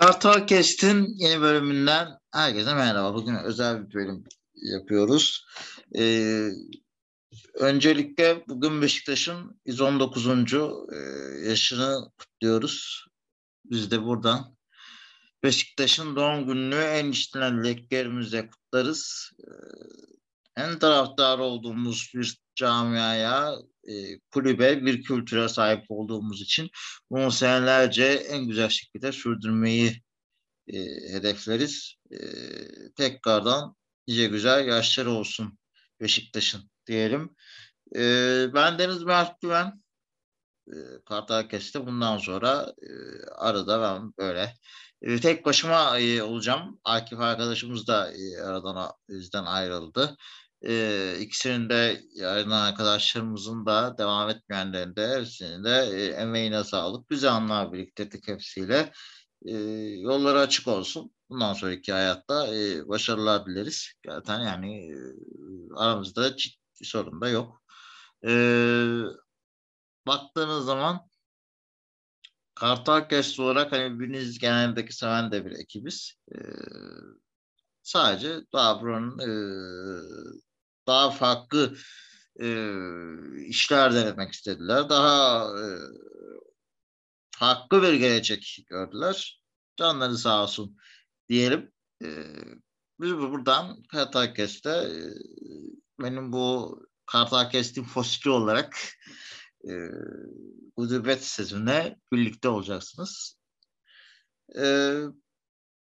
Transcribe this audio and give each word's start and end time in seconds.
Kartal 0.00 0.46
Kest'in 0.46 1.14
yeni 1.16 1.40
bölümünden 1.40 2.08
herkese 2.32 2.74
merhaba. 2.74 3.14
Bugün 3.14 3.34
özel 3.34 3.88
bir 3.88 3.94
bölüm 3.94 4.24
yapıyoruz. 4.54 5.46
Ee, 5.98 6.48
öncelikle 7.54 8.44
bugün 8.48 8.82
Beşiktaş'ın 8.82 9.60
119. 9.66 10.26
E, 10.28 10.58
yaşını 11.48 12.10
kutluyoruz. 12.18 13.06
Biz 13.64 13.90
de 13.90 14.02
buradan 14.04 14.56
Beşiktaş'ın 15.42 16.16
doğum 16.16 16.46
gününü 16.46 16.74
en 16.74 17.10
içten 17.10 17.64
dileklerimizle 17.64 18.50
kutlarız. 18.50 19.32
Ee, 19.40 19.52
en 20.58 20.78
taraftar 20.78 21.38
olduğumuz 21.38 22.12
bir 22.14 22.38
camiaya, 22.54 23.54
e, 23.88 24.20
kulübe, 24.20 24.86
bir 24.86 25.02
kültüre 25.02 25.48
sahip 25.48 25.84
olduğumuz 25.88 26.42
için 26.42 26.70
bunu 27.10 27.30
senelerce 27.30 28.04
en 28.04 28.48
güzel 28.48 28.68
şekilde 28.68 29.12
sürdürmeyi 29.12 30.02
e, 30.66 30.78
hedefleriz. 31.12 31.94
E, 32.10 32.18
tekrardan 32.96 33.76
nice 34.08 34.26
güzel 34.26 34.66
yaşları 34.66 35.10
olsun 35.10 35.58
Beşiktaş'ın 36.00 36.70
diyelim. 36.86 37.36
E, 37.96 38.00
ben 38.54 38.78
Deniz 38.78 39.02
Mert 39.02 39.40
Güven. 39.40 39.82
Kartal 41.06 41.48
Kes'te 41.48 41.86
bundan 41.86 42.18
sonra 42.18 42.74
arada 43.36 43.82
ben 43.82 44.12
böyle 44.18 44.54
tek 45.20 45.44
başıma 45.44 45.92
olacağım. 46.22 46.80
Akif 46.84 47.20
arkadaşımız 47.20 47.86
da 47.86 48.12
aradan 48.44 48.92
bizden 49.08 49.44
ayrıldı. 49.44 50.16
E, 50.62 51.14
ikisinin 51.20 51.68
de 51.68 52.02
yarın 52.14 52.50
arkadaşlarımızın 52.50 53.66
da 53.66 53.98
devam 53.98 54.30
etmeyenlerin 54.30 54.96
de 54.96 55.18
hepsinin 55.18 55.64
de 55.64 55.90
e, 55.92 56.06
emeğine 56.06 56.64
sağlık. 56.64 57.08
Güzel 57.08 57.32
anlar 57.32 57.72
biriktirdik 57.72 58.28
hepsiyle. 58.28 58.92
E, 59.46 59.52
yolları 60.00 60.38
açık 60.38 60.68
olsun. 60.68 61.12
Bundan 61.30 61.54
sonraki 61.54 61.92
hayatta 61.92 62.54
e, 62.56 62.88
başarılar 62.88 63.46
dileriz. 63.46 63.92
Zaten 64.06 64.40
yani 64.40 64.92
e, 64.92 64.96
aramızda 65.76 66.36
ciddi 66.36 66.58
sorun 66.84 67.20
da 67.20 67.28
yok. 67.28 67.62
E, 68.26 68.30
baktığınız 70.06 70.64
zaman 70.64 71.08
Kartal 72.54 73.08
Kest 73.08 73.40
olarak 73.40 73.72
hani 73.72 74.00
biriniz 74.00 74.38
geneldeki 74.38 74.92
seven 74.96 75.32
de 75.32 75.44
bir 75.44 75.50
ekibiz. 75.50 76.14
E, 76.34 76.36
sadece 77.82 78.40
buranın 78.52 79.18
e, 79.18 79.30
daha 80.88 81.10
farklı 81.10 81.76
e, 82.40 82.48
işler 83.46 83.94
denemek 83.94 84.32
istediler. 84.32 84.88
Daha 84.88 85.44
e, 85.44 85.66
farklı 87.30 87.82
bir 87.82 87.92
gelecek 87.92 88.58
gördüler. 88.66 89.42
Canları 89.76 90.18
sağ 90.18 90.42
olsun 90.42 90.76
diyelim. 91.28 91.72
E, 92.02 92.08
biz 93.00 93.16
buradan 93.16 93.82
Kartakes'te 93.82 94.70
e, 94.70 94.96
benim 96.02 96.32
bu 96.32 96.78
Kartakes'in 97.06 97.84
fosili 97.84 98.30
olarak 98.30 98.78
e, 99.68 99.72
Gudubet 100.76 101.24
sezonuna 101.24 101.96
birlikte 102.12 102.48
olacaksınız. 102.48 103.38
E, 104.58 104.94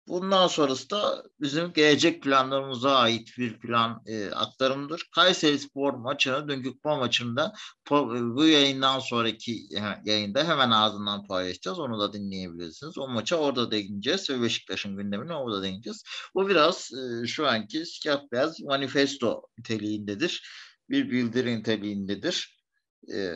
Bundan 0.09 0.47
sonrası 0.47 0.91
da 0.91 1.25
bizim 1.41 1.73
gelecek 1.73 2.23
planlarımıza 2.23 2.97
ait 2.97 3.39
bir 3.39 3.59
plan 3.59 4.03
e, 4.07 4.31
aktarımdır. 4.31 5.09
Kayseri 5.15 5.59
Spor 5.59 5.95
maçını, 5.95 6.49
dünkü 6.49 6.73
kupa 6.73 6.97
maçında 6.97 7.53
bu 7.91 8.47
yayından 8.47 8.99
sonraki 8.99 9.69
yayında 10.05 10.49
hemen 10.49 10.71
ağzından 10.71 11.27
paylaşacağız. 11.27 11.79
Onu 11.79 12.01
da 12.01 12.13
dinleyebilirsiniz. 12.13 12.99
O 12.99 13.09
maça 13.09 13.37
orada 13.37 13.71
değineceğiz 13.71 14.31
ve 14.31 14.43
Beşiktaş'ın 14.43 14.97
gündemine 14.97 15.35
orada 15.35 15.63
değineceğiz. 15.63 16.03
Bu 16.35 16.49
biraz 16.49 16.91
e, 16.93 17.27
şu 17.27 17.49
anki 17.49 17.87
siyah 17.87 18.23
beyaz 18.33 18.61
manifesto 18.61 19.43
niteliğindedir. 19.59 20.49
Bir 20.91 21.11
bildiri 21.11 21.59
niteliğindedir. 21.59 22.65
E, 23.13 23.35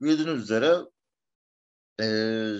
bildiğiniz 0.00 0.42
üzere 0.42 0.76
e, 2.00 2.06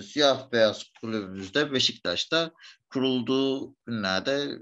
siyah 0.01 0.51
beyaz 0.51 0.83
kulübümüzde 1.01 1.71
Beşiktaş'ta 1.71 2.51
kurulduğu 2.89 3.75
günlerde 3.85 4.59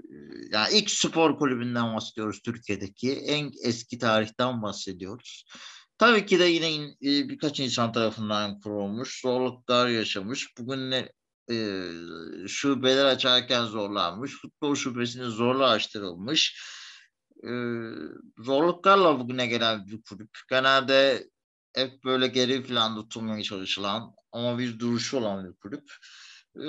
yani 0.50 0.74
ilk 0.74 0.90
spor 0.90 1.38
kulübünden 1.38 1.94
bahsediyoruz 1.94 2.40
Türkiye'deki 2.42 3.12
en 3.12 3.50
eski 3.64 3.98
tarihten 3.98 4.62
bahsediyoruz. 4.62 5.44
Tabii 5.98 6.26
ki 6.26 6.38
de 6.38 6.44
yine 6.44 6.94
birkaç 7.00 7.60
insan 7.60 7.92
tarafından 7.92 8.60
kurulmuş, 8.60 9.20
zorluklar 9.20 9.88
yaşamış. 9.88 10.58
Bugün 10.58 10.90
ne, 10.90 11.08
e, 11.50 11.82
şubeler 12.48 13.04
açarken 13.04 13.64
zorlanmış, 13.64 14.40
futbol 14.40 14.74
şubesini 14.74 15.24
zorla 15.24 15.68
açtırılmış. 15.68 16.62
E, 17.44 17.50
zorluklarla 18.38 19.20
bugüne 19.20 19.46
gelen 19.46 19.86
bir 19.86 20.02
kulüp. 20.02 20.30
Genelde 20.50 21.30
hep 21.74 22.04
böyle 22.04 22.26
geri 22.26 22.62
planda 22.62 23.00
tutulmaya 23.00 23.42
çalışılan 23.42 24.14
ama 24.32 24.58
bir 24.58 24.78
duruşu 24.78 25.16
olan 25.18 25.48
bir 25.48 25.56
kulüp. 25.56 25.92
E, 26.56 26.66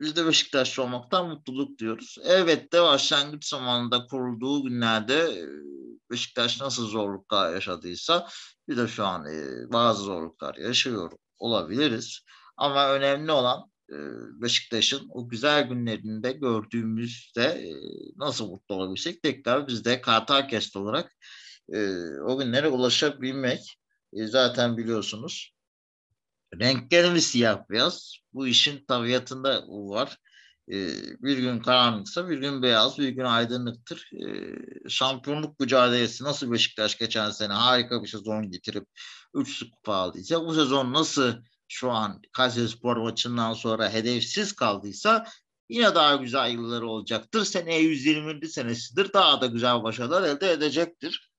biz 0.00 0.16
de 0.16 0.26
Beşiktaşlı 0.26 0.82
olmaktan 0.82 1.28
mutluluk 1.28 1.78
diyoruz. 1.78 2.16
Evet 2.24 2.72
de 2.72 2.82
başlangıç 2.82 3.48
zamanında 3.48 4.06
kurulduğu 4.06 4.62
günlerde 4.62 5.46
Beşiktaş 6.10 6.60
nasıl 6.60 6.86
zorluklar 6.86 7.54
yaşadıysa 7.54 8.28
biz 8.68 8.76
de 8.76 8.88
şu 8.88 9.06
an 9.06 9.26
bazı 9.72 10.02
zorluklar 10.02 10.54
yaşıyor 10.54 11.12
olabiliriz. 11.38 12.20
Ama 12.56 12.90
önemli 12.90 13.32
olan 13.32 13.70
Beşiktaş'ın 14.42 15.08
o 15.10 15.28
güzel 15.28 15.68
günlerinde 15.68 16.32
gördüğümüzde 16.32 17.70
nasıl 18.16 18.50
mutlu 18.50 18.74
olabilsek 18.74 19.22
tekrar 19.22 19.68
biz 19.68 19.84
de 19.84 20.00
Kartal 20.00 20.48
olarak 20.76 21.12
o 22.26 22.38
günlere 22.38 22.68
ulaşabilmek. 22.68 23.76
Zaten 24.12 24.76
biliyorsunuz 24.76 25.52
renklerimiz 26.60 27.26
siyah 27.26 27.70
beyaz. 27.70 28.16
Bu 28.32 28.46
işin 28.46 28.84
tabiatında 28.84 29.64
var. 29.68 30.16
Ee, 30.72 30.88
bir 31.22 31.38
gün 31.38 31.60
karanlıksa 31.60 32.28
bir 32.28 32.38
gün 32.38 32.62
beyaz, 32.62 32.98
bir 32.98 33.08
gün 33.08 33.24
aydınlıktır. 33.24 34.10
Ee, 34.14 34.88
şampiyonluk 34.88 35.60
mücadelesi 35.60 36.24
nasıl 36.24 36.52
Beşiktaş 36.52 36.98
geçen 36.98 37.30
sene 37.30 37.52
harika 37.52 38.02
bir 38.02 38.08
sezon 38.08 38.50
getirip 38.50 38.86
3 39.34 39.70
kupa 39.70 39.94
aldıysa 39.94 40.46
bu 40.46 40.54
sezon 40.54 40.92
nasıl 40.92 41.34
şu 41.68 41.90
an 41.90 42.22
Kayseri 42.32 42.68
Spor 42.68 42.96
maçından 42.96 43.52
sonra 43.52 43.92
hedefsiz 43.92 44.52
kaldıysa 44.52 45.26
yine 45.68 45.94
daha 45.94 46.16
güzel 46.16 46.50
yılları 46.50 46.86
olacaktır. 46.88 47.44
Seneye 47.44 47.80
120. 47.80 48.48
senesidir. 48.48 49.12
Daha 49.12 49.40
da 49.40 49.46
güzel 49.46 49.82
başarılar 49.82 50.22
elde 50.22 50.50
edecektir. 50.52 51.29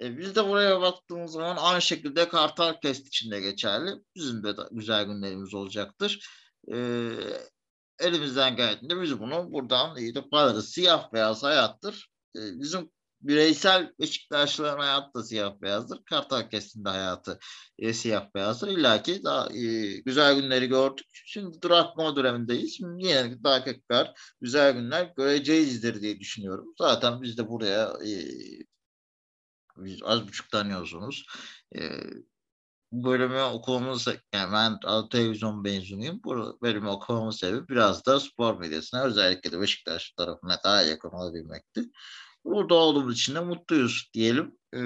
E, 0.00 0.18
biz 0.18 0.36
de 0.36 0.48
buraya 0.48 0.80
baktığımız 0.80 1.32
zaman 1.32 1.56
aynı 1.60 1.82
şekilde 1.82 2.28
Kartal 2.28 2.80
Kest 2.80 3.06
için 3.06 3.30
de 3.30 3.40
geçerli. 3.40 3.90
Bizim 4.16 4.44
de 4.44 4.54
güzel 4.70 5.04
günlerimiz 5.04 5.54
olacaktır. 5.54 6.28
E, 6.74 7.08
elimizden 8.00 8.56
geldiğinde 8.56 9.02
biz 9.02 9.20
bunu 9.20 9.52
buradan 9.52 9.96
iyi 9.96 10.14
toparlarız. 10.14 10.70
Siyah 10.70 11.12
beyaz 11.12 11.42
hayattır. 11.42 12.10
E, 12.36 12.40
bizim 12.60 12.90
bireysel 13.22 13.92
Beşiktaşlıların 14.00 14.78
hayatı 14.78 15.14
da 15.14 15.22
siyah 15.24 15.60
beyazdır. 15.62 16.04
Kartal 16.04 16.48
Kest'in 16.50 16.84
de 16.84 16.88
hayatı 16.88 17.38
e, 17.78 17.92
siyah 17.92 18.34
beyazdır. 18.34 18.68
İlla 18.68 19.02
ki 19.02 19.24
daha 19.24 19.52
e, 19.52 19.96
güzel 20.00 20.40
günleri 20.40 20.66
gördük. 20.66 21.06
Şimdi 21.26 21.62
duraklama 21.62 22.16
dönemindeyiz. 22.16 22.76
Şimdi 22.76 23.06
yine 23.06 23.44
daha 23.44 23.64
tekrar 23.64 24.12
güzel 24.40 24.72
günler 24.72 25.12
göreceğizdir 25.16 26.02
diye 26.02 26.20
düşünüyorum. 26.20 26.74
Zaten 26.78 27.22
biz 27.22 27.38
de 27.38 27.48
buraya 27.48 27.92
e, 28.06 28.10
az 30.04 30.28
buçuk 30.28 30.50
tanıyorsunuz. 30.50 31.26
E, 31.76 31.80
bu 32.92 33.04
bölümü 33.04 33.40
okumamız, 33.40 34.06
yani 34.34 34.52
ben 34.52 35.08
televizyon 35.08 35.62
mezunuyum. 35.62 36.20
Bu 36.24 36.58
bölümü 36.62 36.88
okumamın 36.88 37.30
sebebi 37.30 37.68
biraz 37.68 38.06
da 38.06 38.20
spor 38.20 38.58
medyasına 38.58 39.04
özellikle 39.04 39.52
de 39.52 39.60
Beşiktaş 39.60 40.12
tarafına 40.12 40.58
daha 40.64 40.82
yakın 40.82 41.08
olabilmekti. 41.08 41.84
Burada 42.44 42.74
olduğumuz 42.74 43.14
için 43.14 43.34
de 43.34 43.40
mutluyuz 43.40 44.10
diyelim. 44.14 44.58
Ee, 44.74 44.78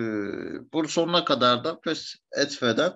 bu 0.72 0.88
sonuna 0.88 1.24
kadar 1.24 1.64
da 1.64 1.80
pes 1.80 2.14
etmeden 2.36 2.90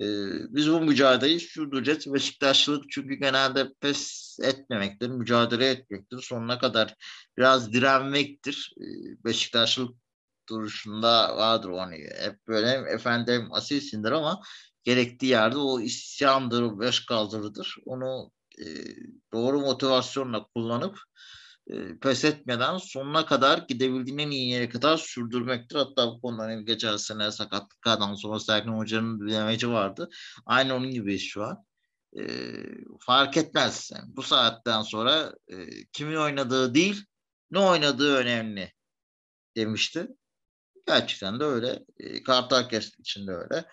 e, 0.00 0.06
biz 0.54 0.70
bu 0.70 0.80
mücadeleyi 0.80 1.40
sürdüreceğiz. 1.40 2.14
Beşiktaşlılık 2.14 2.90
çünkü 2.90 3.14
genelde 3.14 3.72
pes 3.80 4.36
etmemektir, 4.42 5.08
mücadele 5.08 5.70
etmektir. 5.70 6.18
Sonuna 6.22 6.58
kadar 6.58 6.94
biraz 7.38 7.72
direnmektir. 7.72 8.74
Ee, 8.80 8.84
Beşiktaşlılık 9.24 10.03
duruşunda 10.48 11.36
vardır 11.36 11.70
hani 11.72 11.96
hep 12.20 12.46
böyle 12.48 12.68
efendim 12.94 13.48
asilsindir 13.52 14.12
ama 14.12 14.40
gerektiği 14.84 15.26
yerde 15.26 15.58
o 15.58 15.80
isyandır, 15.80 16.80
beş 16.80 17.06
kaldırıdır. 17.06 17.76
Onu 17.86 18.32
e, 18.58 18.64
doğru 19.32 19.60
motivasyonla 19.60 20.44
kullanıp 20.54 20.98
e, 21.66 21.98
pes 21.98 22.24
etmeden 22.24 22.78
sonuna 22.78 23.26
kadar 23.26 23.58
gidebildiğin 23.58 24.18
en 24.18 24.30
iyi 24.30 24.50
yere 24.50 24.68
kadar 24.68 24.96
sürdürmektir. 24.96 25.76
Hatta 25.76 26.06
bu 26.06 26.20
konuda 26.20 26.42
hani 26.42 26.64
geçen 26.64 26.96
sene 26.96 27.30
sakatlıklardan 27.32 28.14
sonra 28.14 28.40
Serkan 28.40 28.78
Hoca'nın 28.78 29.20
bir 29.20 29.32
demeci 29.32 29.70
vardı. 29.70 30.08
Aynı 30.46 30.74
onun 30.74 30.90
gibi 30.90 31.18
şu 31.18 31.44
an. 31.44 31.64
e, 32.18 32.22
fark 33.00 33.36
etmez. 33.36 33.90
Yani 33.94 34.16
bu 34.16 34.22
saatten 34.22 34.82
sonra 34.82 35.34
e, 35.48 35.56
kimin 35.92 36.16
oynadığı 36.16 36.74
değil, 36.74 37.04
ne 37.50 37.58
oynadığı 37.58 38.16
önemli 38.16 38.72
demişti. 39.56 40.08
Gerçekten 40.86 41.40
de 41.40 41.44
öyle. 41.44 41.84
E, 41.98 42.22
Kartal 42.22 42.68
Kest 42.68 43.00
için 43.00 43.26
de 43.26 43.32
öyle. 43.32 43.64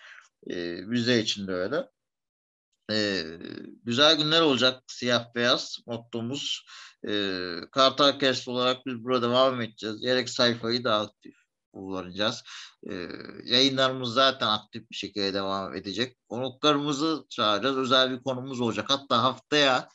E, 0.50 0.90
Bize 0.90 1.20
için 1.20 1.46
de 1.46 1.52
öyle. 1.52 1.88
E, 2.90 3.22
güzel 3.84 4.16
günler 4.16 4.40
olacak 4.40 4.82
siyah 4.86 5.34
beyaz 5.34 5.78
mottomuz. 5.86 6.66
E, 7.08 7.34
Kartal 7.72 8.18
Kest 8.18 8.48
olarak 8.48 8.86
biz 8.86 9.04
burada 9.04 9.28
devam 9.28 9.60
edeceğiz. 9.60 10.00
Gerek 10.00 10.28
sayfayı 10.30 10.84
da 10.84 11.00
aktif 11.00 11.34
kullanacağız. 11.72 12.42
E, 12.90 13.08
yayınlarımız 13.44 14.14
zaten 14.14 14.46
aktif 14.46 14.90
bir 14.90 14.96
şekilde 14.96 15.34
devam 15.34 15.74
edecek. 15.74 16.16
Konuklarımızı 16.28 17.24
çağıracağız. 17.30 17.76
Özel 17.76 18.10
bir 18.10 18.22
konumuz 18.22 18.60
olacak. 18.60 18.86
Hatta 18.88 19.22
haftaya 19.22 19.88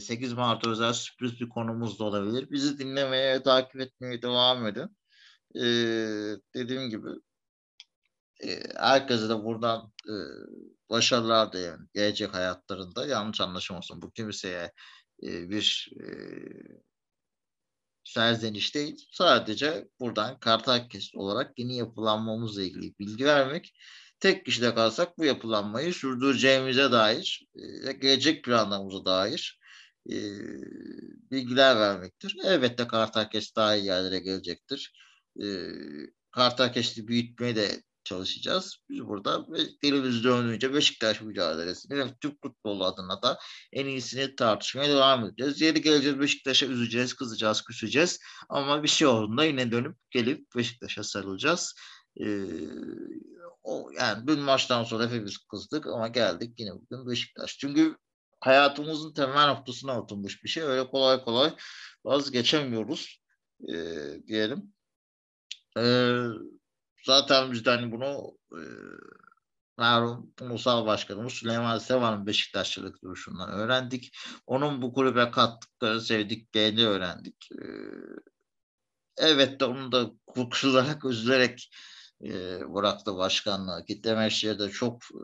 8 0.00 0.32
Mart 0.32 0.66
özel 0.66 0.92
sürpriz 0.92 1.40
bir 1.40 1.48
konumuz 1.48 1.98
da 1.98 2.04
olabilir. 2.04 2.50
Bizi 2.50 2.78
dinlemeye, 2.78 3.42
takip 3.42 3.80
etmeye 3.80 4.22
devam 4.22 4.66
edin. 4.66 4.96
Ee, 5.56 6.36
dediğim 6.54 6.90
gibi 6.90 7.08
e, 8.44 8.60
herkese 8.76 9.28
de 9.28 9.44
buradan 9.44 9.92
e, 10.08 10.14
başarılar 10.90 11.52
dilerim 11.52 11.88
gelecek 11.94 12.34
hayatlarında. 12.34 13.06
Yanlış 13.06 13.40
anlaşılmasın. 13.40 14.02
Bu 14.02 14.10
kimseye 14.10 14.72
e, 15.22 15.50
bir 15.50 15.92
e, 16.00 16.06
serzeniş 18.04 18.74
değil. 18.74 19.06
Sadece 19.12 19.88
buradan 20.00 20.40
Kartakes 20.40 21.14
olarak 21.14 21.58
yeni 21.58 21.76
yapılanmamızla 21.76 22.62
ilgili 22.62 22.98
bilgi 22.98 23.24
vermek. 23.24 23.74
Tek 24.20 24.46
kişide 24.46 24.74
kalsak 24.74 25.18
bu 25.18 25.24
yapılanmayı 25.24 25.94
sürdüreceğimize 25.94 26.92
dair 26.92 27.46
e, 27.88 27.92
gelecek 27.92 28.44
planlarımıza 28.44 29.04
dair 29.04 29.60
e, 30.10 30.14
bilgiler 31.30 31.76
vermektir. 31.76 32.36
Elbette 32.44 32.86
Kartakes 32.86 33.56
daha 33.56 33.76
iyi 33.76 33.86
yerlere 33.86 34.18
gelecektir. 34.18 34.92
E, 35.40 35.46
Kartakes'i 36.30 37.08
büyütmeye 37.08 37.56
de 37.56 37.82
çalışacağız. 38.04 38.76
Biz 38.90 39.06
burada 39.06 39.46
dilimiz 39.82 40.24
döndüğünce 40.24 40.74
Beşiktaş 40.74 41.20
mücadelesini 41.20 42.14
Türk 42.20 42.42
futbolu 42.42 42.84
adına 42.84 43.22
da 43.22 43.38
en 43.72 43.86
iyisini 43.86 44.36
tartışmaya 44.36 44.88
devam 44.88 45.24
edeceğiz. 45.24 45.60
Yeri 45.60 45.82
geleceğiz 45.82 46.20
Beşiktaş'a 46.20 46.66
üzeceğiz, 46.66 47.14
kızacağız, 47.14 47.62
küseceğiz. 47.62 48.18
Ama 48.48 48.82
bir 48.82 48.88
şey 48.88 49.06
olduğunda 49.06 49.44
yine 49.44 49.72
dönüp 49.72 49.96
gelip 50.10 50.46
Beşiktaş'a 50.56 51.04
sarılacağız. 51.04 51.74
Ee, 52.20 52.44
o 53.62 53.90
yani 53.98 54.26
dün 54.26 54.38
maçtan 54.38 54.84
sonra 54.84 55.06
hepimiz 55.06 55.38
kızdık 55.38 55.86
ama 55.86 56.08
geldik 56.08 56.54
yine 56.58 56.70
bugün 56.72 57.10
Beşiktaş. 57.10 57.58
Çünkü 57.58 57.96
hayatımızın 58.40 59.12
temel 59.12 59.46
noktasına 59.46 60.00
oturmuş 60.00 60.44
bir 60.44 60.48
şey. 60.48 60.62
Öyle 60.62 60.86
kolay 60.86 61.24
kolay 61.24 61.54
vazgeçemiyoruz 62.04 63.22
e, 63.68 63.74
diyelim. 64.26 64.72
E, 65.78 66.16
zaten 67.04 67.52
biz 67.52 67.64
de 67.64 67.70
hani 67.70 67.92
bunu 67.92 68.38
e, 68.52 68.62
merhum 69.78 70.32
ulusal 70.40 70.86
başkanımız 70.86 71.32
Süleyman 71.32 71.78
Sevan'ın 71.78 72.26
Beşiktaşçılık 72.26 73.02
duruşundan 73.02 73.50
öğrendik. 73.50 74.16
Onun 74.46 74.82
bu 74.82 74.92
kulübe 74.92 75.30
kattıkları 75.30 76.00
sevdiklerini 76.00 76.86
öğrendik. 76.86 77.48
E, 77.52 77.66
elbette 79.16 79.64
onu 79.64 79.92
da 79.92 80.10
kurtularak, 80.26 81.04
üzülerek 81.04 81.70
e, 82.24 82.60
bıraktı 82.74 83.16
başkanlığı. 83.16 83.84
Kitle 83.84 84.14
meşleri 84.14 84.58
de 84.58 84.70
çok 84.70 85.02
e, 85.02 85.22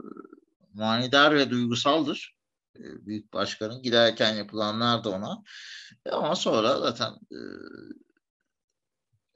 manidar 0.75 1.35
ve 1.35 1.51
duygusaldır. 1.51 2.37
E, 2.77 3.07
büyük 3.07 3.33
başkanın 3.33 3.83
giderken 3.83 4.35
yapılanlar 4.35 5.05
da 5.05 5.11
ona. 5.11 5.43
E, 6.07 6.11
ama 6.11 6.37
sonra 6.37 6.81
zaten 6.81 7.13
e, 7.33 7.39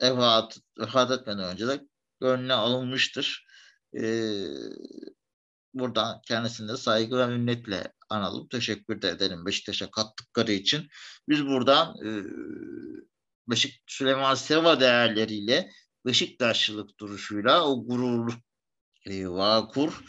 vefat, 0.02 0.58
vefat 0.78 1.10
etmeden 1.10 1.44
önce 1.44 1.69
de 1.69 1.81
gönlüne 2.20 2.54
alınmıştır. 2.54 3.46
E, 3.94 4.02
buradan 5.75 6.20
kendisine 6.26 6.76
saygı 6.76 7.19
ve 7.19 7.26
minnetle 7.26 7.93
analım. 8.08 8.49
Teşekkür 8.49 9.02
de 9.02 9.08
edelim 9.08 9.46
Beşiktaş'a 9.46 9.90
kattıkları 9.90 10.52
için. 10.52 10.88
Biz 11.28 11.46
buradan 11.46 11.96
e, 12.06 12.10
Beşik 13.49 13.82
Süleyman 13.87 14.34
Seva 14.34 14.81
değerleriyle 14.81 15.70
Beşiktaşlılık 16.06 17.00
duruşuyla 17.00 17.69
o 17.69 17.87
gururlu 17.87 18.32
e, 19.06 19.28
vakur 19.28 20.00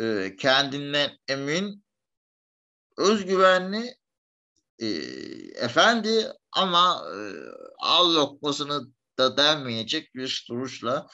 e, 0.00 0.36
kendinden 0.38 1.10
emin 1.28 1.84
özgüvenli 2.98 3.96
e, 4.78 4.86
efendi 5.54 6.32
ama 6.52 7.02
e, 7.14 7.18
al 7.78 8.14
lokmasını 8.14 8.97
da 9.18 9.36
denmeyecek 9.36 10.14
bir 10.14 10.46
duruşla 10.50 11.06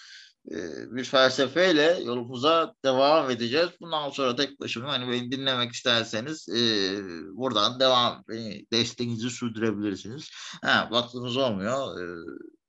e, 0.51 0.57
bir 0.97 1.05
felsefeyle 1.05 2.01
yolumuza 2.05 2.75
devam 2.85 3.31
edeceğiz. 3.31 3.69
Bundan 3.81 4.11
sonra 4.11 4.37
tek 4.37 4.61
başıma 4.61 4.93
hani 4.93 5.13
beni 5.13 5.33
dinlemek 5.33 5.73
isterseniz 5.73 6.49
e, 6.49 6.61
buradan 7.37 7.81
devam 7.81 8.25
beni 8.29 8.67
desteğinizi 8.73 9.31
sürdürebilirsiniz. 9.31 10.31
Ha, 10.63 10.89
vaktiniz 10.91 11.37
olmuyor. 11.37 12.01
E, 12.01 12.05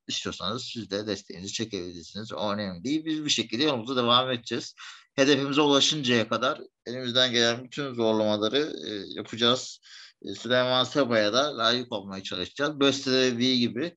istiyorsanız 0.07 0.63
siz 0.63 0.91
de 0.91 1.07
desteğinizi 1.07 1.53
çekebilirsiniz. 1.53 2.33
O 2.33 2.53
önemli 2.53 2.83
değil. 2.83 3.05
Biz 3.05 3.25
bir 3.25 3.29
şekilde 3.29 3.63
yolumuza 3.63 3.95
devam 3.95 4.31
edeceğiz. 4.31 4.75
Hedefimize 5.15 5.61
ulaşıncaya 5.61 6.27
kadar 6.29 6.61
elimizden 6.85 7.31
gelen 7.31 7.63
bütün 7.63 7.93
zorlamaları 7.93 8.73
e, 8.88 8.91
yapacağız. 9.15 9.79
E, 10.21 10.33
Süleyman 10.33 10.83
Seba'ya 10.83 11.33
da 11.33 11.57
layık 11.57 11.91
olmaya 11.91 12.23
çalışacağız. 12.23 12.79
Böste 12.79 13.11
dediği 13.11 13.59
gibi 13.59 13.95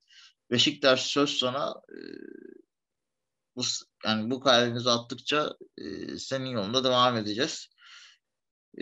Beşiktaş 0.51 1.07
söz 1.07 1.31
sana 1.31 1.75
e, 1.89 1.99
bu, 3.57 3.63
yani 4.05 4.31
bu 4.31 4.41
kalbimizi 4.41 4.91
attıkça 4.91 5.57
e, 5.79 6.19
senin 6.19 6.51
yolunda 6.51 6.85
devam 6.85 7.17
edeceğiz. 7.17 7.69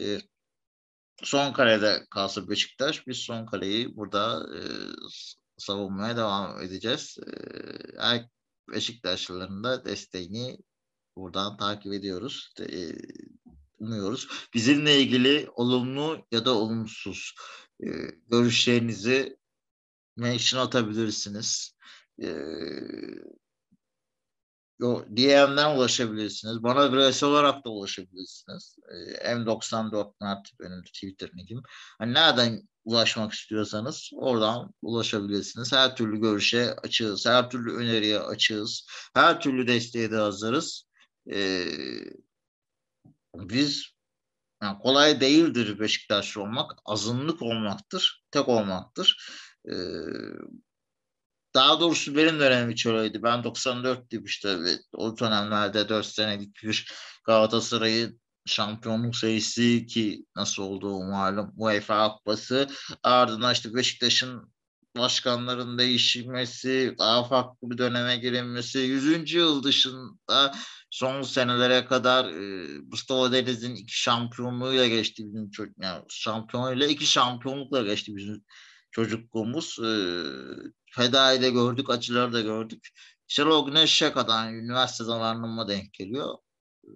E, 0.01 0.19
son 1.23 1.53
karede 1.53 2.07
kalsa 2.11 2.49
Beşiktaş 2.49 3.07
biz 3.07 3.19
son 3.19 3.47
kaleyi 3.47 3.97
burada 3.97 4.47
e, 4.57 4.61
savunmaya 5.59 6.17
devam 6.17 6.63
edeceğiz. 6.63 7.19
E, 7.27 7.31
her 8.01 8.27
Beşiktaşlıların 8.69 9.65
da 9.65 9.85
desteğini 9.85 10.59
buradan 11.17 11.57
takip 11.57 11.93
ediyoruz. 11.93 12.55
E, 12.61 12.93
umuyoruz. 13.79 14.29
Bizimle 14.55 15.01
ilgili 15.01 15.49
olumlu 15.55 16.27
ya 16.33 16.45
da 16.45 16.55
olumsuz 16.55 17.35
e, 17.81 17.87
görüşlerinizi 18.31 19.39
mention 20.17 20.61
atabilirsiniz. 20.61 21.77
E, 22.23 22.29
Yo, 24.79 25.05
DM'den 25.17 25.77
ulaşabilirsiniz. 25.77 26.63
Bana 26.63 26.93
bireysel 26.93 27.29
olarak 27.29 27.65
da 27.65 27.71
ulaşabilirsiniz. 27.71 28.77
E, 28.89 29.33
M94 29.35 30.13
Mert 30.21 30.49
benim 30.61 30.83
Twitter 30.83 31.31
nickim. 31.35 31.63
Hani 31.99 32.15
nereden 32.15 32.69
ulaşmak 32.85 33.33
istiyorsanız 33.33 34.11
oradan 34.15 34.75
ulaşabilirsiniz. 34.83 35.73
Her 35.73 35.97
türlü 35.97 36.21
görüşe 36.21 36.75
açığız. 36.75 37.27
Her 37.27 37.51
türlü 37.51 37.77
öneriye 37.77 38.21
açığız. 38.21 38.87
Her 39.15 39.41
türlü 39.41 39.67
desteğe 39.67 40.11
de 40.11 40.17
hazırız. 40.17 40.87
E, 41.33 41.67
biz 43.35 43.87
yani 44.63 44.79
kolay 44.79 45.21
değildir 45.21 45.81
Beşiktaşlı 45.81 46.43
olmak. 46.43 46.73
Azınlık 46.85 47.43
olmaktır. 47.43 48.25
Tek 48.31 48.49
olmaktır. 48.49 49.31
Ee, 49.71 49.75
daha 51.55 51.81
doğrusu 51.81 52.17
benim 52.17 52.41
dönemim 52.41 52.71
hiç 52.71 52.87
öyleydi. 52.87 53.23
Ben 53.23 53.45
94'tüm 53.45 54.25
işte 54.25 54.59
o 54.93 55.19
dönemlerde 55.19 55.89
4 55.89 56.07
senelik 56.07 56.63
bir 56.63 56.93
Galatasaray'ı 57.25 58.17
şampiyonluk 58.47 59.17
sayısı 59.17 59.87
ki 59.87 60.25
nasıl 60.37 60.63
olduğu 60.63 61.03
malum 61.03 61.53
UEFA 61.57 62.13
Kupası 62.17 62.69
ardından 63.03 63.53
işte 63.53 63.75
Beşiktaş'ın 63.75 64.53
başkanların 64.97 65.79
değişmesi, 65.79 66.95
daha 66.99 67.25
farklı 67.25 67.71
bir 67.71 67.79
döneme 67.79 68.17
girilmesi, 68.17 68.79
100. 68.79 69.33
yıl 69.33 69.63
dışında 69.63 70.55
son 70.91 71.23
senelere 71.23 71.85
kadar 71.85 72.25
e, 72.25 72.67
Mustafa 72.91 73.33
Deniz'in 73.33 73.75
iki 73.75 74.01
şampiyonluğuyla 74.01 74.87
geçti 74.87 75.23
bizim 75.27 75.51
çocuk, 75.51 75.77
yani 75.83 76.05
şampiyonluğuyla 76.09 76.87
iki 76.87 77.07
şampiyonlukla 77.07 77.83
geçti 77.83 78.17
bizim 78.17 78.45
çocukluğumuz. 78.97 79.79
E, 79.79 79.91
Feda'yı 80.91 81.43
da 81.43 81.49
gördük, 81.49 81.91
acıları 81.91 82.33
da 82.33 82.41
gördük. 82.41 82.89
Şenol 83.29 83.67
Güneş'e 83.67 84.13
kadar 84.13 84.53
üniversite 84.53 85.05
zamanıma 85.05 85.69
denk 85.69 85.93
geliyor. 85.93 86.35
E, 86.85 86.89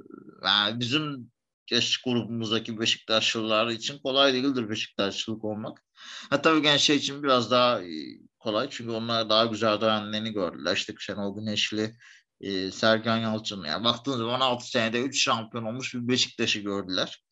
yani 0.45 0.81
bizim 0.81 1.31
yaş 1.71 1.97
grubumuzdaki 1.97 2.81
Beşiktaşlılar 2.81 3.69
için 3.69 3.99
kolay 3.99 4.33
değildir 4.35 4.71
Beşiktaşlılık 4.71 5.45
olmak. 5.45 5.85
Ha 6.31 6.43
tabii 6.43 6.63
gençler 6.63 6.95
için 6.95 7.23
biraz 7.23 7.51
daha 7.51 7.83
e, 7.83 7.91
kolay 8.39 8.69
çünkü 8.71 8.91
onlar 8.91 9.31
daha 9.31 9.47
güzel 9.47 9.81
dönemlerini 9.81 10.33
gördüler. 10.33 10.77
İşte 10.77 10.95
Şenol 10.99 11.37
Güneşli, 11.37 11.97
e, 12.41 12.71
Sergen 12.71 13.17
Yalçın. 13.17 13.65
Yani 13.65 13.85
baktığınız 13.85 14.19
zaman 14.19 14.41
6 14.41 14.67
senede 14.67 15.03
3 15.03 15.23
şampiyon 15.23 15.65
olmuş 15.65 15.95
bir 15.95 16.09
Beşiktaş'ı 16.09 16.61
gördüler. 16.61 17.23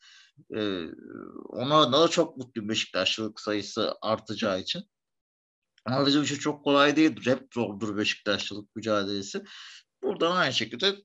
E, 0.57 0.87
ona 1.49 1.93
da 1.93 2.09
çok 2.09 2.37
mutlu 2.37 2.69
Beşiktaşlılık 2.69 3.41
sayısı 3.41 3.95
artacağı 4.03 4.61
için. 4.61 4.83
Ama 5.85 6.07
bizim 6.07 6.23
için 6.23 6.37
çok 6.37 6.65
kolay 6.65 6.97
değildir. 6.97 7.27
Hep 7.27 7.49
zordur 7.55 7.97
Beşiktaşlılık 7.97 8.77
mücadelesi. 8.77 9.43
Buradan 10.03 10.37
aynı 10.37 10.53
şekilde 10.53 10.97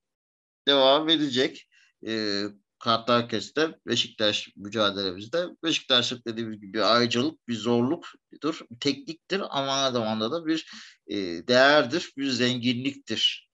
devam 0.67 1.09
edecek. 1.09 1.69
E, 2.07 2.43
Kartalkes'te 2.79 3.79
Beşiktaş 3.87 4.49
mücadelemizde 4.55 5.47
Beşiktaşlık 5.63 6.27
dediğimiz 6.27 6.61
gibi 6.61 6.73
bir 6.73 6.95
ayrıcalık, 6.95 7.47
bir 7.47 7.55
zorluktur, 7.55 8.61
bir 8.71 8.79
tekniktir 8.79 9.39
ama 9.49 9.71
aynı 9.71 9.93
zamanda 9.93 10.31
da 10.31 10.45
bir 10.45 10.71
e, 11.07 11.15
değerdir, 11.47 12.13
bir 12.17 12.29
zenginliktir 12.29 13.49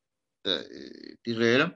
de, 0.46 0.52
e, 0.52 0.80
dileyelim. 1.26 1.72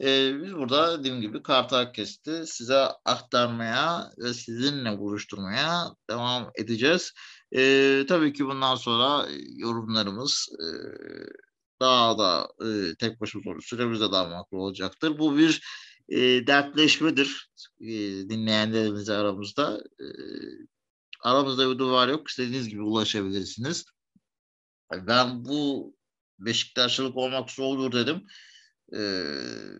E, 0.00 0.42
biz 0.42 0.54
burada 0.54 0.98
dediğim 0.98 1.20
gibi 1.20 1.42
Kartalkes'te 1.42 2.46
size 2.46 2.76
aktarmaya 3.04 4.12
ve 4.18 4.34
sizinle 4.34 4.98
buluşturmaya 4.98 5.94
devam 6.10 6.50
edeceğiz. 6.54 7.12
E, 7.56 8.04
tabii 8.08 8.32
ki 8.32 8.46
bundan 8.46 8.74
sonra 8.74 9.28
yorumlarımız 9.56 10.48
e, 10.52 10.66
daha 11.80 12.18
da 12.18 12.48
e, 12.66 12.94
tek 12.98 13.20
başımıza 13.20 13.60
süremizde 13.60 14.12
daha 14.12 14.24
makul 14.24 14.56
olacaktır. 14.58 15.18
Bu 15.18 15.38
bir 15.38 15.62
e, 16.08 16.18
dertleşmedir 16.46 17.50
e, 17.80 17.88
dinleyenlerimizle 18.28 19.12
aramızda. 19.12 19.80
E, 20.00 20.06
aramızda 21.22 21.70
bir 21.70 21.78
duvar 21.78 22.08
yok. 22.08 22.28
İstediğiniz 22.28 22.68
gibi 22.68 22.82
ulaşabilirsiniz. 22.82 23.84
Ben 24.92 25.44
bu 25.44 25.92
Beşiktaşlılık 26.38 27.16
olmak 27.16 27.50
zordur 27.50 27.92
dedim. 27.92 28.26
E, 28.92 28.98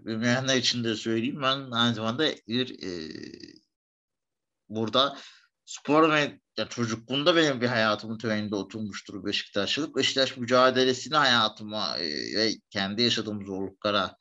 bilmeyenler 0.06 0.56
için 0.56 0.84
de 0.84 0.96
söyleyeyim. 0.96 1.42
Ben 1.42 1.70
aynı 1.70 1.94
zamanda 1.94 2.24
bir 2.48 2.82
e, 2.82 2.90
burada 4.68 5.16
spor 5.64 6.10
ve 6.12 6.40
ya 6.58 6.68
çocukluğumda 6.68 7.36
benim 7.36 7.60
bir 7.60 7.66
hayatımın 7.66 8.18
temelinde 8.18 8.54
oturmuştur 8.54 9.24
Beşiktaşlılık. 9.24 9.96
Beşiktaş 9.96 10.36
mücadelesini 10.36 11.16
hayatıma 11.16 11.98
e, 11.98 12.36
ve 12.36 12.52
kendi 12.70 13.02
yaşadığım 13.02 13.46
zorluklara 13.46 14.16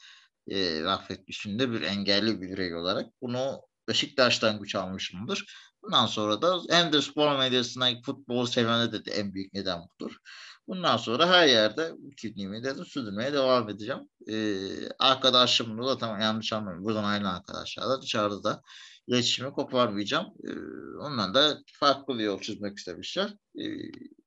e, 0.47 0.83
vakfetmişimde 0.83 1.71
bir 1.71 1.81
engelli 1.81 2.41
bir 2.41 2.49
birey 2.49 2.75
olarak 2.75 3.05
bunu 3.21 3.61
Beşiktaş'tan 3.87 4.59
güç 4.59 4.75
almışımdır. 4.75 5.45
Bundan 5.83 6.05
sonra 6.05 6.41
da 6.41 6.61
hem 6.69 6.93
de 6.93 7.01
spor 7.01 7.39
medyasına 7.39 7.89
futbol 8.05 8.45
sevene 8.45 8.91
de 8.91 9.11
en 9.11 9.33
büyük 9.33 9.53
neden 9.53 9.81
budur. 9.81 10.17
Bundan 10.67 10.97
sonra 10.97 11.29
her 11.29 11.47
yerde 11.47 11.91
kimliğimi 12.17 12.63
de 12.63 12.85
sürdürmeye 12.85 13.33
devam 13.33 13.69
edeceğim. 13.69 14.01
Ee, 14.29 14.89
arkadaşlarımla 14.99 15.87
da 15.87 15.97
tamam 15.97 16.21
yanlış 16.21 16.53
anlamayın. 16.53 16.83
Buradan 16.83 17.03
aynı 17.03 17.33
arkadaşlarla 17.35 18.01
dışarıda 18.01 18.43
da 18.43 18.61
iletişimi 19.07 19.51
koparmayacağım. 19.51 20.27
Ee, 20.47 20.51
ondan 20.99 21.33
da 21.33 21.57
farklı 21.73 22.17
bir 22.17 22.23
yol 22.23 22.41
çizmek 22.41 22.77
istemişler. 22.77 23.29
Ee, 23.59 23.63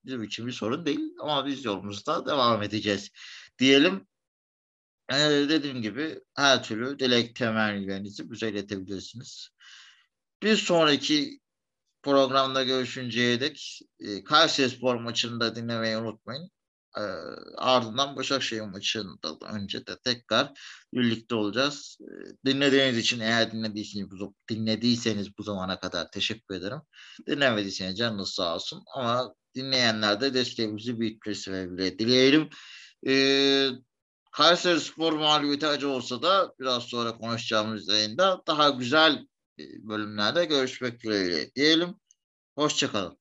bizim 0.04 0.22
için 0.22 0.46
bir 0.46 0.52
sorun 0.52 0.86
değil 0.86 1.00
ama 1.20 1.46
biz 1.46 1.64
yolumuzda 1.64 2.26
devam 2.26 2.62
edeceğiz. 2.62 3.10
Diyelim 3.58 4.06
ee, 5.12 5.16
dediğim 5.48 5.82
gibi 5.82 6.20
her 6.36 6.62
türlü 6.62 6.98
dilek 6.98 7.36
temennilerinizi 7.36 8.30
bize 8.30 8.48
iletebilirsiniz. 8.48 9.48
Bir 10.42 10.56
sonraki 10.56 11.40
programda 12.08 12.62
görüşünceye 12.62 13.40
dek 13.40 13.80
e, 14.00 14.24
Kayseri 14.24 14.70
Spor 14.70 14.94
maçını 14.94 15.40
da 15.40 15.56
dinlemeyi 15.56 15.96
unutmayın. 15.96 16.50
E, 16.96 17.02
ardından 17.56 18.16
Başakşehir 18.16 18.60
maçında 18.60 19.38
önce 19.52 19.86
de 19.86 19.98
tekrar 20.04 20.52
birlikte 20.94 21.34
olacağız. 21.34 21.98
E, 22.00 22.06
dinlediğiniz 22.46 22.98
için 22.98 23.20
eğer 23.20 23.52
dinlediyseniz 23.52 24.10
bu, 24.10 24.34
dinlediyseniz 24.50 25.38
bu 25.38 25.42
zamana 25.42 25.80
kadar 25.80 26.10
teşekkür 26.10 26.54
ederim. 26.54 26.80
Dinlemediyseniz 27.26 27.98
canınız 27.98 28.30
sağ 28.30 28.54
olsun 28.54 28.82
ama 28.94 29.34
dinleyenler 29.54 30.20
de 30.20 30.34
desteğimizi 30.34 31.00
büyütmesi 31.00 31.52
ve 31.52 31.98
dileyelim. 31.98 32.48
E, 33.06 33.14
Kayseri 34.32 34.80
Spor 34.80 35.12
mağlubiyeti 35.12 35.66
acı 35.66 35.88
olsa 35.88 36.22
da 36.22 36.54
biraz 36.60 36.82
sonra 36.82 37.18
konuşacağımız 37.18 37.88
yayında 37.88 38.42
daha 38.46 38.68
güzel 38.68 39.26
bölümlerde 39.58 40.44
görüşmek 40.44 41.02
dileğiyle 41.02 41.54
diyelim. 41.54 41.94
Hoşçakalın. 42.56 43.16